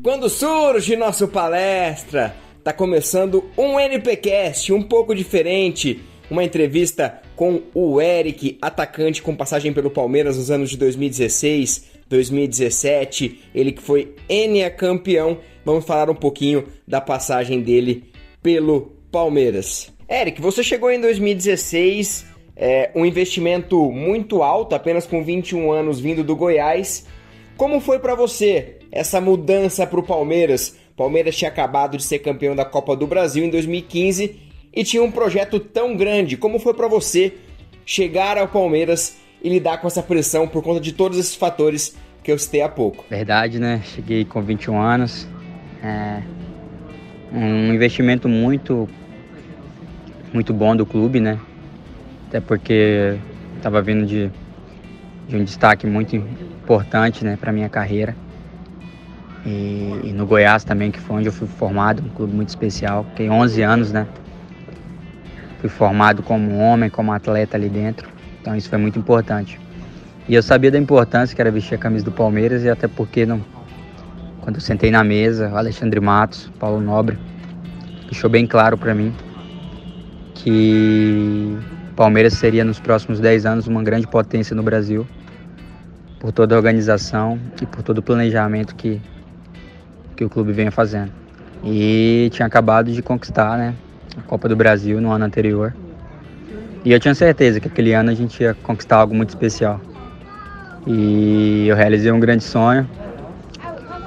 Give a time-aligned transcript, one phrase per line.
[0.00, 8.00] Quando surge nosso palestra, tá começando um NPcast um pouco diferente, uma entrevista com o
[8.00, 14.70] Eric, atacante com passagem pelo Palmeiras nos anos de 2016, 2017, ele que foi Enia
[14.70, 15.38] campeão.
[15.64, 18.04] Vamos falar um pouquinho da passagem dele
[18.40, 19.97] pelo Palmeiras.
[20.10, 22.24] Eric, você chegou em 2016,
[22.56, 27.04] é, um investimento muito alto, apenas com 21 anos vindo do Goiás.
[27.58, 30.78] Como foi para você essa mudança para o Palmeiras?
[30.96, 34.34] Palmeiras tinha acabado de ser campeão da Copa do Brasil em 2015
[34.74, 36.38] e tinha um projeto tão grande.
[36.38, 37.34] Como foi para você
[37.84, 41.94] chegar ao Palmeiras e lidar com essa pressão por conta de todos esses fatores
[42.24, 43.04] que eu citei há pouco?
[43.10, 43.82] Verdade, né?
[43.94, 45.28] Cheguei com 21 anos.
[45.82, 46.22] É
[47.30, 48.88] um investimento muito
[50.32, 51.38] muito bom do clube, né?
[52.28, 53.18] Até porque
[53.56, 54.30] estava vindo de,
[55.26, 58.14] de um destaque muito importante, né, para minha carreira.
[59.46, 63.04] E, e, no Goiás também, que foi onde eu fui formado, um clube muito especial.
[63.10, 64.06] Fiquei 11 anos, né?
[65.60, 68.08] Fui formado como homem, como atleta ali dentro.
[68.40, 69.58] Então isso foi muito importante.
[70.28, 73.24] E eu sabia da importância que era vestir a camisa do Palmeiras e até porque
[73.24, 73.40] não,
[74.42, 77.18] quando eu sentei na mesa, Alexandre Matos, Paulo Nobre,
[78.04, 79.14] deixou bem claro para mim
[80.42, 81.58] que
[81.96, 85.06] Palmeiras seria nos próximos 10 anos uma grande potência no Brasil,
[86.20, 89.00] por toda a organização e por todo o planejamento que,
[90.16, 91.10] que o clube venha fazendo.
[91.64, 93.74] E tinha acabado de conquistar né,
[94.16, 95.74] a Copa do Brasil no ano anterior.
[96.84, 99.80] E eu tinha certeza que aquele ano a gente ia conquistar algo muito especial.
[100.86, 102.88] E eu realizei um grande sonho.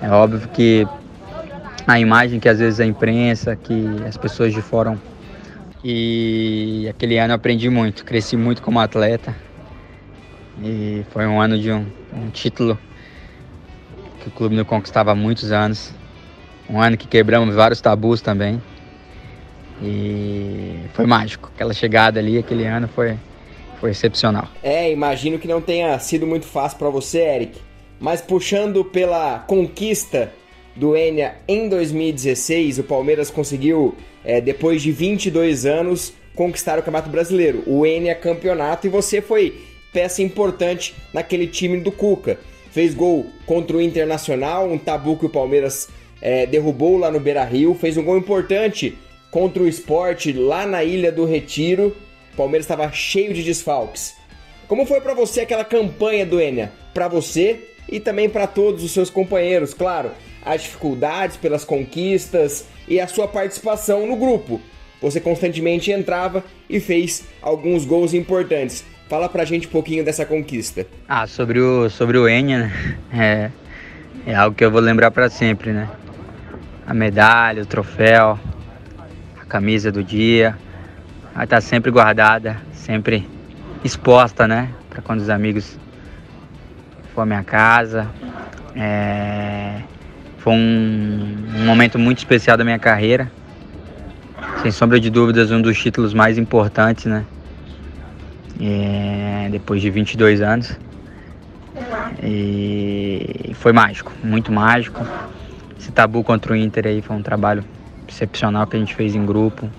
[0.00, 0.86] É óbvio que
[1.86, 4.96] a imagem que às vezes a imprensa, que as pessoas de fora.
[5.84, 9.34] E aquele ano eu aprendi muito, cresci muito como atleta.
[10.62, 12.78] E foi um ano de um, um título
[14.20, 15.92] que o clube não conquistava há muitos anos.
[16.70, 18.62] Um ano que quebramos vários tabus também.
[19.82, 21.50] E foi mágico.
[21.52, 23.18] Aquela chegada ali, aquele ano foi,
[23.80, 24.48] foi excepcional.
[24.62, 27.60] É, imagino que não tenha sido muito fácil para você, Eric.
[27.98, 30.32] Mas puxando pela conquista
[30.74, 33.94] do Enia em 2016, o Palmeiras conseguiu,
[34.24, 39.60] é, depois de 22 anos, conquistar o Campeonato Brasileiro, o Enia Campeonato, e você foi
[39.92, 42.38] peça importante naquele time do Cuca.
[42.70, 45.88] Fez gol contra o Internacional, um tabu que o Palmeiras
[46.22, 48.96] é, derrubou lá no Beira Rio, fez um gol importante
[49.30, 51.94] contra o esporte lá na Ilha do Retiro.
[52.32, 54.14] O Palmeiras estava cheio de desfalques.
[54.66, 56.72] Como foi para você aquela campanha do Enia?
[56.94, 57.60] Para você
[57.90, 60.12] e também para todos os seus companheiros, claro
[60.44, 64.60] as dificuldades, pelas conquistas e a sua participação no grupo.
[65.00, 68.84] Você constantemente entrava e fez alguns gols importantes.
[69.08, 70.86] Fala pra gente um pouquinho dessa conquista.
[71.08, 72.98] Ah, sobre o, sobre o Enya, né?
[73.12, 75.88] É, é algo que eu vou lembrar para sempre, né?
[76.86, 78.38] A medalha, o troféu,
[79.40, 80.56] a camisa do dia,
[81.34, 83.28] vai estar tá sempre guardada, sempre
[83.84, 84.70] exposta, né?
[84.88, 85.76] Para quando os amigos
[87.14, 88.08] for à minha casa.
[88.74, 89.82] É...
[90.42, 93.30] Foi um, um momento muito especial da minha carreira.
[94.60, 97.24] Sem sombra de dúvidas, um dos títulos mais importantes, né?
[98.60, 100.76] É, depois de 22 anos.
[102.20, 105.06] E foi mágico, muito mágico.
[105.78, 107.64] Esse tabu contra o Inter aí foi um trabalho
[108.08, 109.70] excepcional que a gente fez em grupo.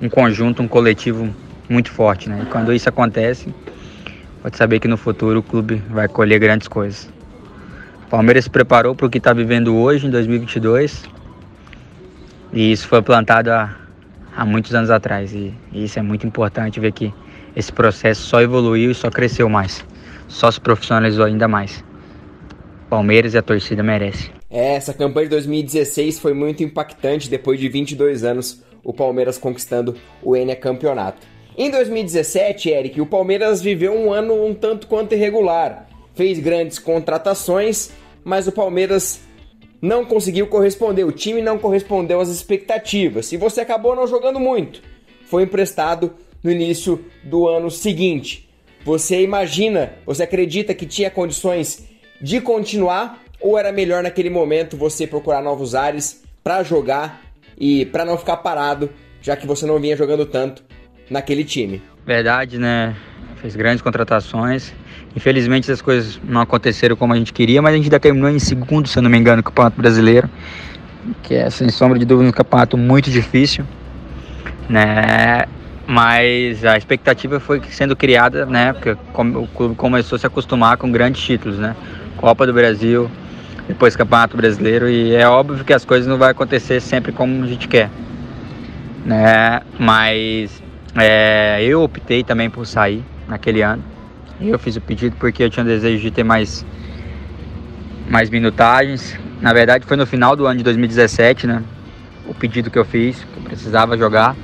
[0.00, 1.28] Um conjunto, um coletivo
[1.68, 2.40] muito forte, né?
[2.42, 3.54] E quando isso acontece,
[4.40, 7.12] pode saber que no futuro o clube vai colher grandes coisas.
[8.10, 11.04] Palmeiras se preparou para o que está vivendo hoje, em 2022.
[12.52, 13.76] E isso foi plantado há,
[14.36, 15.32] há muitos anos atrás.
[15.32, 17.12] E, e isso é muito importante ver que
[17.56, 19.84] esse processo só evoluiu e só cresceu mais.
[20.28, 21.84] Só se profissionalizou ainda mais.
[22.88, 24.30] Palmeiras e a torcida merece.
[24.50, 29.96] É, essa campanha de 2016 foi muito impactante depois de 22 anos o Palmeiras conquistando
[30.22, 31.26] o Enia Campeonato.
[31.56, 35.88] Em 2017, Eric, o Palmeiras viveu um ano um tanto quanto irregular.
[36.14, 37.90] Fez grandes contratações
[38.24, 39.20] mas o Palmeiras
[39.80, 44.82] não conseguiu corresponder, o time não correspondeu às expectativas e você acabou não jogando muito.
[45.26, 48.48] Foi emprestado no início do ano seguinte.
[48.82, 51.86] Você imagina, você acredita que tinha condições
[52.20, 57.22] de continuar ou era melhor naquele momento você procurar novos ares para jogar
[57.58, 58.90] e para não ficar parado,
[59.20, 60.62] já que você não vinha jogando tanto
[61.10, 61.82] naquele time?
[62.06, 62.96] Verdade, né?
[63.44, 64.72] Fez grandes contratações
[65.14, 68.38] Infelizmente as coisas não aconteceram como a gente queria, mas a gente ainda terminou em
[68.38, 70.30] segundo, se eu não me engano, no Campeonato Brasileiro,
[71.22, 73.64] que é sem sombra de dúvida um campeonato muito difícil,
[74.66, 75.44] né?
[75.86, 78.72] mas a expectativa foi sendo criada, né?
[78.72, 81.76] Porque o clube começou a se acostumar com grandes títulos, né?
[82.16, 83.10] Copa do Brasil,
[83.68, 87.46] depois Campeonato Brasileiro e é óbvio que as coisas não vão acontecer sempre como a
[87.46, 87.90] gente quer,
[89.04, 89.60] né?
[89.78, 90.62] Mas
[90.96, 93.82] é, eu optei também por sair naquele ano.
[94.40, 96.64] Eu fiz o pedido porque eu tinha desejo de ter mais
[98.08, 99.18] mais minutagens.
[99.40, 101.62] Na verdade foi no final do ano de 2017, né?
[102.26, 104.36] O pedido que eu fiz, que eu precisava jogar.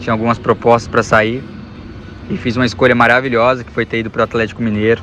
[0.00, 1.42] Tinha algumas propostas para sair
[2.30, 5.02] e fiz uma escolha maravilhosa que foi ter ido para o Atlético Mineiro.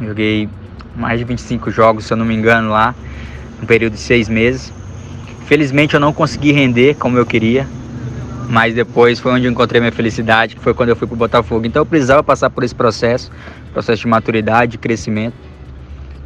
[0.00, 0.48] Joguei
[0.96, 2.94] mais de 25 jogos, se eu não me engano, lá,
[3.62, 4.72] um período de seis meses.
[5.46, 7.66] Felizmente eu não consegui render como eu queria,
[8.48, 11.18] mas depois foi onde eu encontrei minha felicidade, que foi quando eu fui para o
[11.18, 11.66] Botafogo.
[11.66, 13.30] Então eu precisava passar por esse processo,
[13.72, 15.34] processo de maturidade, de crescimento.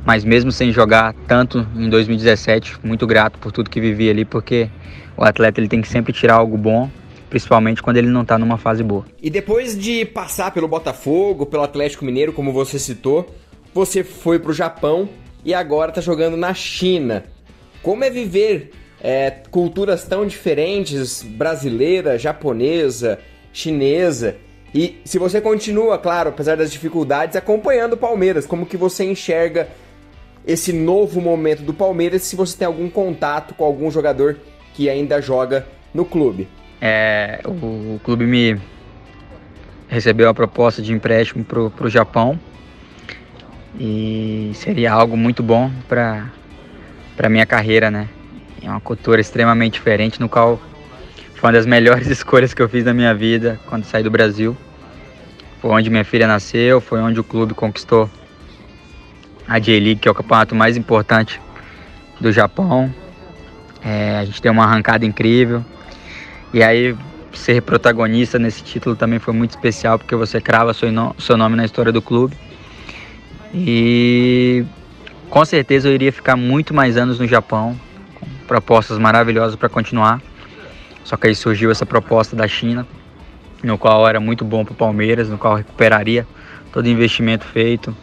[0.04, 4.70] Mas mesmo sem jogar tanto em 2017, muito grato por tudo que vivi ali, porque
[5.16, 6.90] o atleta ele tem que sempre tirar algo bom,
[7.28, 9.04] principalmente quando ele não está numa fase boa.
[9.22, 13.34] E depois de passar pelo Botafogo, pelo Atlético Mineiro, como você citou,
[13.74, 15.08] você foi para o Japão
[15.44, 17.24] e agora está jogando na China.
[17.82, 18.72] Como é viver
[19.02, 23.18] é, culturas tão diferentes, brasileira, japonesa,
[23.52, 24.36] chinesa,
[24.74, 29.68] e se você continua, claro, apesar das dificuldades, acompanhando o Palmeiras, como que você enxerga
[30.46, 34.38] esse novo momento do Palmeiras, se você tem algum contato com algum jogador
[34.74, 36.48] que ainda joga no clube?
[36.80, 38.60] É, o, o clube me
[39.88, 42.38] recebeu a proposta de empréstimo para o Japão
[43.80, 46.30] e seria algo muito bom para
[47.16, 48.08] para minha carreira, né?
[48.62, 50.60] É uma cultura extremamente diferente, no qual
[51.34, 54.56] foi uma das melhores escolhas que eu fiz na minha vida quando saí do Brasil.
[55.60, 58.08] Foi onde minha filha nasceu, foi onde o clube conquistou
[59.46, 61.40] a J-League, que é o campeonato mais importante
[62.20, 62.92] do Japão.
[63.84, 65.64] É, a gente tem uma arrancada incrível.
[66.52, 66.96] E aí,
[67.32, 70.88] ser protagonista nesse título também foi muito especial, porque você crava seu,
[71.18, 72.36] seu nome na história do clube.
[73.54, 74.64] E
[75.30, 77.78] com certeza eu iria ficar muito mais anos no Japão,
[78.48, 80.20] propostas maravilhosas para continuar.
[81.04, 82.86] Só que aí surgiu essa proposta da China,
[83.62, 86.26] no qual era muito bom para o Palmeiras, no qual recuperaria
[86.72, 87.96] todo o investimento feito.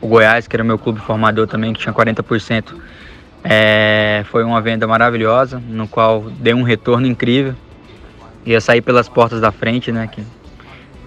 [0.00, 2.74] O Goiás, que era meu clube formador também, que tinha 40%,
[3.42, 7.54] é, foi uma venda maravilhosa, no qual deu um retorno incrível.
[8.44, 10.08] Ia sair pelas portas da frente, né?
[10.10, 10.22] Que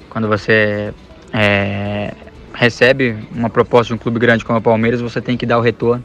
[0.10, 0.94] quando você
[1.32, 2.14] é,
[2.54, 5.62] recebe uma proposta de um clube grande como o Palmeiras, você tem que dar o
[5.62, 6.04] retorno.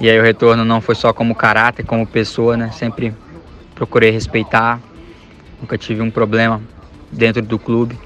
[0.00, 2.70] E aí o retorno não foi só como caráter, como pessoa, né?
[2.70, 3.12] Sempre
[3.74, 4.80] procurei respeitar.
[5.60, 6.60] Nunca tive um problema
[7.10, 7.98] dentro do clube,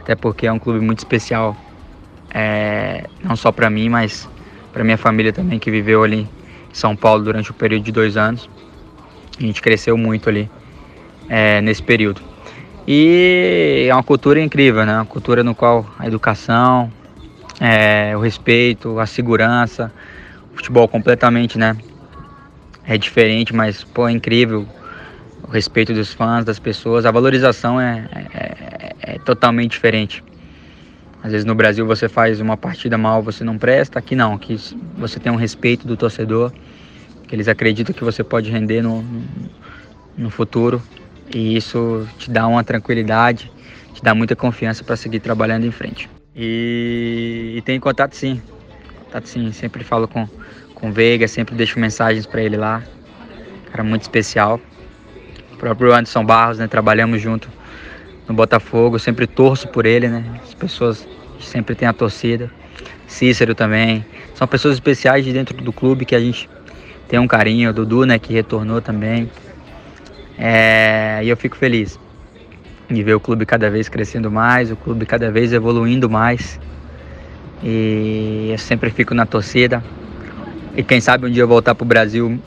[0.00, 1.54] até porque é um clube muito especial,
[2.32, 4.26] é, não só para mim, mas
[4.72, 8.16] para minha família também que viveu ali em São Paulo durante o período de dois
[8.16, 8.48] anos.
[9.38, 10.50] A gente cresceu muito ali
[11.28, 12.22] é, nesse período.
[12.88, 14.94] E é uma cultura incrível, né?
[14.94, 16.90] Uma cultura no qual a educação,
[17.60, 19.92] é, o respeito, a segurança,
[20.56, 21.76] futebol completamente, né?
[22.84, 24.66] É diferente, mas pô, é incrível.
[25.42, 30.24] O respeito dos fãs, das pessoas, a valorização é, é, é totalmente diferente.
[31.22, 33.98] Às vezes no Brasil você faz uma partida mal, você não presta.
[33.98, 34.58] Aqui não, aqui
[34.96, 36.52] você tem um respeito do torcedor,
[37.26, 39.22] que eles acreditam que você pode render no, no,
[40.16, 40.82] no futuro.
[41.32, 43.50] E isso te dá uma tranquilidade,
[43.92, 46.08] te dá muita confiança para seguir trabalhando em frente.
[46.34, 48.40] E, e tem contato sim.
[49.16, 49.50] Contato sim.
[49.52, 50.28] Sempre falo com,
[50.74, 52.82] com o Veiga, sempre deixo mensagens para ele lá.
[53.70, 54.60] Cara muito especial.
[55.52, 56.66] O próprio Anderson Barros, né?
[56.66, 57.48] Trabalhamos junto
[58.28, 58.98] no Botafogo.
[58.98, 60.22] Sempre torço por ele, né?
[60.44, 61.08] As pessoas
[61.40, 62.50] sempre têm a torcida.
[63.06, 64.04] Cícero também.
[64.34, 66.48] São pessoas especiais de dentro do clube que a gente
[67.08, 67.70] tem um carinho.
[67.70, 68.18] O Dudu, né?
[68.18, 69.30] Que retornou também.
[70.38, 71.98] É, e eu fico feliz
[72.90, 76.60] de ver o clube cada vez crescendo mais, o clube cada vez evoluindo mais.
[77.62, 79.82] E eu sempre fico na torcida.
[80.76, 82.38] E quem sabe um dia eu voltar para o Brasil,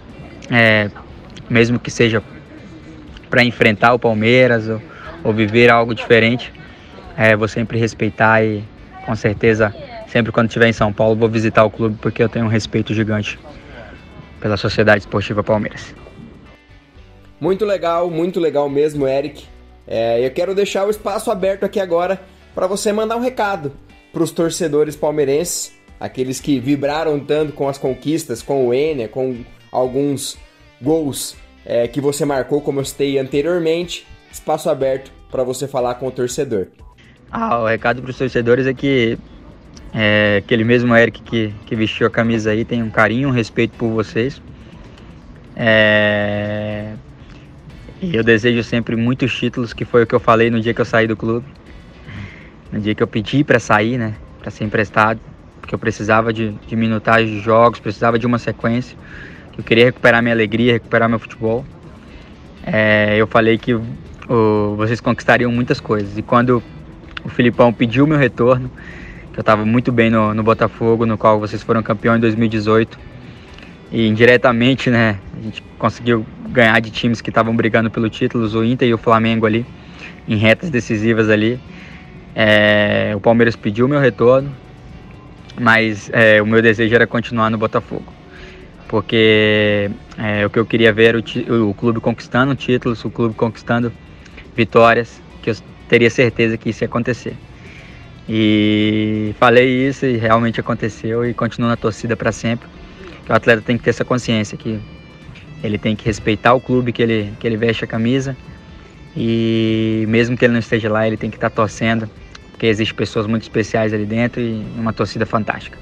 [0.52, 0.90] é,
[1.50, 2.22] mesmo que seja
[3.30, 4.82] para enfrentar o Palmeiras ou,
[5.24, 6.54] ou, viver algo diferente,
[7.18, 8.64] é, vou sempre respeitar e
[9.06, 9.74] com certeza,
[10.08, 12.94] sempre quando estiver em São Paulo, vou visitar o clube porque eu tenho um respeito
[12.94, 13.40] gigante
[14.40, 15.96] pela Sociedade Esportiva Palmeiras.
[17.40, 19.46] Muito legal, muito legal mesmo, Eric.
[19.88, 22.22] É, eu quero deixar o espaço aberto aqui agora
[22.54, 23.72] para você mandar um recado
[24.12, 29.44] para os torcedores palmeirenses, aqueles que vibraram tanto com as conquistas, com o Enia, com
[29.72, 30.38] alguns
[30.82, 31.36] gols
[31.66, 34.08] é, que você marcou, como eu citei anteriormente.
[34.32, 36.68] Espaço aberto para você falar com o torcedor.
[37.32, 39.18] Ah, o recado para os torcedores é que
[39.94, 43.78] é, aquele mesmo Eric que, que vestiu a camisa aí tem um carinho, um respeito
[43.78, 44.42] por vocês.
[45.56, 46.94] É,
[48.02, 50.82] E eu desejo sempre muitos títulos, que foi o que eu falei no dia que
[50.82, 51.46] eu saí do clube.
[52.72, 54.16] No dia que eu pedi para sair, né?
[54.40, 55.20] Para ser emprestado.
[55.60, 58.98] Porque eu precisava de, de minutagem de jogos, precisava de uma sequência.
[59.58, 61.66] Eu queria recuperar minha alegria, recuperar meu futebol.
[62.66, 66.18] É, eu falei que o, vocês conquistariam muitas coisas.
[66.18, 66.64] E quando
[67.24, 68.72] o Filipão pediu meu retorno,
[69.34, 72.98] que eu estava muito bem no, no Botafogo, no qual vocês foram campeão em 2018,
[73.92, 78.64] e indiretamente, né, a gente conseguiu ganhar de times que estavam brigando pelo título, o
[78.64, 79.66] Inter e o Flamengo ali,
[80.28, 81.60] em retas decisivas ali.
[82.36, 84.52] É, o Palmeiras pediu meu retorno,
[85.60, 88.06] mas é, o meu desejo era continuar no Botafogo,
[88.88, 93.36] porque é, o que eu queria ver era o, o clube conquistando títulos, o clube
[93.36, 93.92] conquistando
[94.56, 95.56] vitórias, que eu
[95.88, 97.36] teria certeza que isso ia acontecer.
[98.28, 102.68] E falei isso e realmente aconteceu e continuo na torcida para sempre.
[103.28, 104.80] O atleta tem que ter essa consciência que
[105.64, 108.38] ele tem que respeitar o clube que ele, que ele veste a camisa
[109.16, 112.10] e mesmo que ele não esteja lá, ele tem que estar tá torcendo,
[112.52, 115.78] porque existem pessoas muito especiais ali dentro e uma torcida fantástica.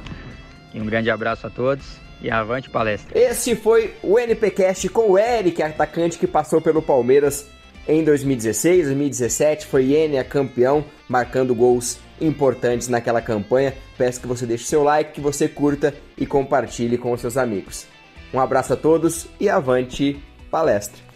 [0.73, 3.17] E um grande abraço a todos e avante palestra.
[3.17, 7.47] Esse foi o NPcast com o Eric, atacante que passou pelo Palmeiras
[7.87, 13.73] em 2016, 2017, foi Enia campeão, marcando gols importantes naquela campanha.
[13.97, 17.87] Peço que você deixe seu like, que você curta e compartilhe com os seus amigos.
[18.33, 21.07] Um abraço a todos e avante palestra!